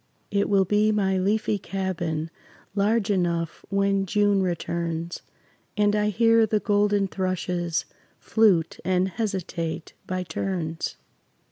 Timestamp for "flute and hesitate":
8.17-9.93